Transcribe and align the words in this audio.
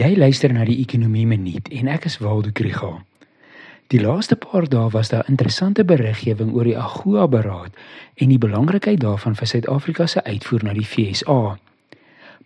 Jy 0.00 0.14
luister 0.16 0.48
na 0.48 0.62
die 0.64 0.78
Ekonomie 0.80 1.26
Minuut 1.28 1.66
en 1.76 1.88
ek 1.92 2.06
is 2.08 2.14
Waldo 2.24 2.48
Krügel. 2.56 2.94
Die 3.92 3.98
laaste 4.00 4.36
paar 4.40 4.64
dae 4.70 4.86
was 4.94 5.10
daar 5.12 5.26
interessante 5.28 5.84
beriggewing 5.84 6.54
oor 6.56 6.64
die 6.64 6.76
AGOA-beraad 6.80 7.74
en 8.24 8.30
die 8.32 8.38
belangrikheid 8.40 9.02
daarvan 9.02 9.36
vir 9.36 9.50
Suid-Afrika 9.50 10.06
se 10.08 10.22
uitvoer 10.24 10.64
na 10.64 10.72
die 10.78 10.86
FSA. 10.88 11.58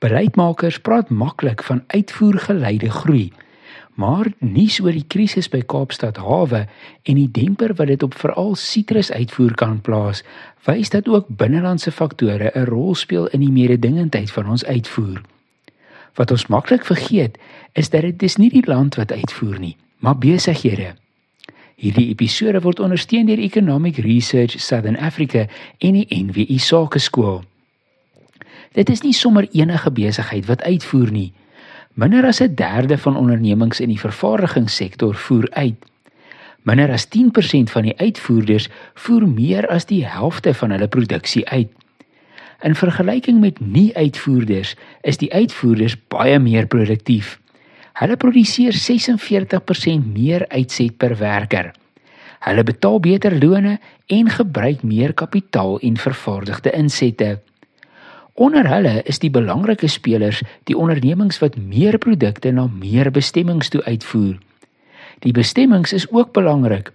Beleidsmakers 0.00 0.78
praat 0.86 1.12
maklik 1.12 1.60
van 1.66 1.82
uitvoergeleide 1.92 2.88
groei, 2.94 3.26
maar 4.00 4.32
nuus 4.38 4.78
oor 4.80 4.96
die 4.96 5.04
krisis 5.04 5.50
by 5.52 5.60
Kaapstad 5.60 6.22
Hawe 6.24 6.62
en 7.04 7.20
die 7.20 7.28
demper 7.28 7.76
wat 7.76 7.92
dit 7.92 8.06
op 8.06 8.16
veral 8.22 8.56
sitrusuitvoer 8.56 9.58
kan 9.60 9.82
plaas, 9.84 10.24
wys 10.64 10.94
dat 10.96 11.10
ook 11.10 11.28
binnelandse 11.28 11.92
faktore 11.92 12.48
'n 12.54 12.64
rol 12.72 12.94
speel 12.94 13.28
in 13.36 13.44
die 13.44 13.52
mededingendheid 13.52 14.32
van 14.32 14.48
ons 14.48 14.64
uitvoer. 14.64 15.20
Wat 16.14 16.30
ons 16.30 16.46
maklik 16.46 16.84
vergeet, 16.84 17.38
is 17.72 17.90
dat 17.90 18.02
dit 18.02 18.18
dis 18.18 18.36
nie 18.36 18.50
die 18.50 18.66
land 18.66 18.94
wat 18.94 19.12
uitvoer 19.12 19.58
nie, 19.58 19.76
maar 19.98 20.18
besighede. 20.18 20.92
Hierdie 21.80 22.08
episode 22.12 22.60
word 22.62 22.80
ondersteun 22.80 23.26
deur 23.26 23.40
Economic 23.40 23.96
Research 24.04 24.60
Southern 24.60 24.98
Africa 25.00 25.46
en 25.78 25.96
die 25.96 26.06
NWI 26.14 26.58
Sakeskool. 26.58 27.40
Dit 28.72 28.90
is 28.92 29.02
nie 29.02 29.12
sommer 29.16 29.48
enige 29.52 29.90
besigheid 29.90 30.46
wat 30.46 30.62
uitvoer 30.62 31.10
nie. 31.12 31.32
Minder 31.94 32.26
as 32.26 32.40
'n 32.40 32.54
derde 32.54 32.98
van 32.98 33.16
ondernemings 33.16 33.80
in 33.80 33.88
die 33.88 34.00
vervaardigingssektor 34.00 35.14
voer 35.14 35.48
uit. 35.50 35.76
Minder 36.62 36.90
as 36.90 37.08
10% 37.08 37.70
van 37.70 37.82
die 37.82 37.98
uitvoerders 37.98 38.68
voer 38.94 39.28
meer 39.28 39.66
as 39.68 39.86
die 39.86 40.06
helfte 40.06 40.54
van 40.54 40.70
hulle 40.70 40.88
produksie 40.88 41.48
uit. 41.48 41.68
In 42.62 42.74
vergelyking 42.74 43.40
met 43.40 43.60
nie-uitvoerders 43.60 44.76
is 45.00 45.18
die 45.18 45.32
uitvoerders 45.34 45.96
baie 46.08 46.38
meer 46.38 46.66
produktief. 46.66 47.38
Hulle 47.98 48.16
produseer 48.16 48.76
46% 48.78 50.12
meer 50.14 50.46
uitset 50.48 50.96
per 50.96 51.16
werker. 51.18 51.72
Hulle 52.46 52.62
betaal 52.66 53.00
beter 53.02 53.34
lone 53.44 53.78
en 54.06 54.30
gebruik 54.30 54.82
meer 54.82 55.12
kapitaal 55.12 55.80
en 55.80 55.96
vervaardigde 55.96 56.70
insette. 56.78 57.40
Onder 58.34 58.68
hulle 58.70 59.02
is 59.10 59.18
die 59.18 59.30
belangrike 59.30 59.90
spelers 59.90 60.40
die 60.70 60.78
ondernemings 60.78 61.42
wat 61.42 61.58
meer 61.58 61.98
produkte 61.98 62.50
na 62.50 62.68
meer 62.70 63.10
bestemmings 63.10 63.68
toe 63.74 63.82
uitvoer. 63.84 64.38
Die 65.26 65.34
bestemmings 65.34 65.92
is 65.92 66.06
ook 66.10 66.32
belangrik. 66.32 66.92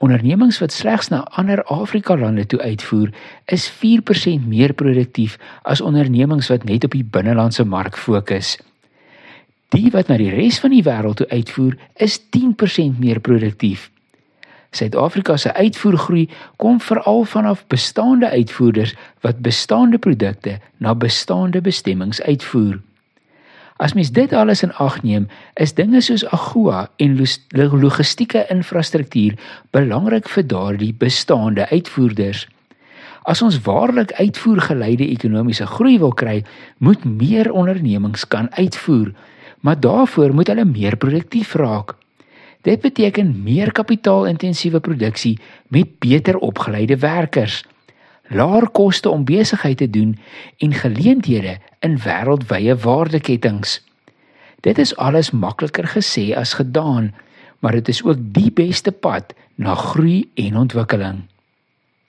Ondernemings 0.00 0.58
wat 0.58 0.72
slegs 0.72 1.10
na 1.12 1.20
ander 1.36 1.60
Afrika 1.64 2.16
lande 2.16 2.46
toe 2.46 2.60
uitvoer, 2.60 3.10
is 3.52 3.68
4% 3.68 4.46
meer 4.48 4.72
produktief 4.72 5.36
as 5.62 5.80
ondernemings 5.84 6.48
wat 6.48 6.64
net 6.64 6.84
op 6.88 6.96
die 6.96 7.04
binnelandse 7.04 7.64
mark 7.68 7.98
fokus. 8.00 8.56
Die 9.76 9.90
wat 9.92 10.08
na 10.08 10.16
die 10.16 10.32
res 10.32 10.58
van 10.62 10.72
die 10.72 10.82
wêreld 10.88 11.20
toe 11.20 11.28
uitvoer, 11.28 11.76
is 12.00 12.16
10% 12.32 12.96
meer 12.98 13.20
produktief. 13.20 13.90
Suid-Afrika 14.72 15.36
se 15.36 15.52
uitvoergroei 15.54 16.28
kom 16.56 16.80
veral 16.80 17.24
vanaf 17.28 17.66
bestaande 17.68 18.30
uitvoerders 18.30 18.94
wat 19.20 19.44
bestaande 19.44 19.98
produkte 19.98 20.58
na 20.78 20.94
bestaande 20.94 21.60
bestemmings 21.60 22.22
uitvoer. 22.22 22.80
As 23.80 23.94
mens 23.96 24.10
dit 24.12 24.32
alles 24.36 24.60
in 24.62 24.74
ag 24.76 24.98
neem, 25.02 25.24
is 25.56 25.72
dinge 25.72 26.02
soos 26.04 26.26
AGOA 26.28 26.82
en 27.00 27.14
logistieke 27.80 28.42
infrastruktuur 28.52 29.38
belangrik 29.72 30.28
vir 30.28 30.44
daardie 30.44 30.92
bestaande 30.92 31.64
uitvoerders. 31.70 32.44
As 33.24 33.40
ons 33.42 33.56
waarlik 33.64 34.12
uitvoergeleide 34.20 35.08
ekonomiese 35.08 35.64
groei 35.66 35.96
wil 35.98 36.12
kry, 36.12 36.42
moet 36.78 37.04
meer 37.04 37.48
ondernemings 37.52 38.26
kan 38.28 38.52
uitvoer, 38.60 39.14
maar 39.64 39.80
daarvoor 39.80 40.36
moet 40.36 40.52
hulle 40.52 40.68
meer 40.68 40.96
produktief 41.00 41.54
raak. 41.56 41.96
Dit 42.68 42.84
beteken 42.84 43.32
meer 43.44 43.72
kapitaalintensiewe 43.72 44.80
produksie 44.84 45.38
met 45.72 45.96
beter 46.04 46.36
opgeleide 46.36 47.00
werkers 47.00 47.62
laer 48.30 48.68
koste 48.70 49.10
om 49.10 49.24
besigheid 49.26 49.76
te 49.76 49.90
doen 49.90 50.18
en 50.58 50.74
geleenthede 50.74 51.58
in 51.82 51.98
wêreldwye 51.98 52.76
waardeketTINGS. 52.76 53.80
Dit 54.60 54.78
is 54.78 54.96
alles 54.96 55.30
makliker 55.30 55.88
gesê 55.88 56.30
as 56.36 56.54
gedaan, 56.58 57.14
maar 57.58 57.72
dit 57.72 57.88
is 57.88 58.02
ook 58.04 58.18
die 58.20 58.52
beste 58.52 58.92
pad 58.92 59.34
na 59.54 59.74
groei 59.74 60.30
en 60.34 60.56
ontwikkeling. 60.56 61.24